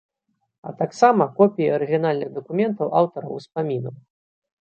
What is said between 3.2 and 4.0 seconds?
успамінаў.